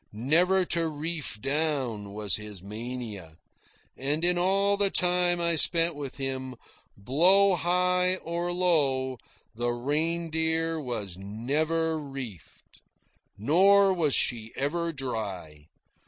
Never 0.13 0.65
to 0.65 0.87
reef 0.87 1.39
down 1.39 2.11
was 2.13 2.35
his 2.37 2.63
mania, 2.63 3.37
and 3.95 4.25
in 4.25 4.35
all 4.35 4.75
the 4.75 4.89
time 4.89 5.39
I 5.39 5.55
spent 5.55 5.93
with 5.93 6.15
him, 6.17 6.55
blow 6.97 7.53
high 7.53 8.15
or 8.15 8.51
low, 8.51 9.19
the 9.53 9.69
Reindeer 9.69 10.79
was 10.79 11.17
never 11.17 11.99
reefed. 11.99 12.81
Nor 13.37 13.93
was 13.93 14.15
she 14.15 14.51
ever 14.55 14.91
dry. 14.91 15.67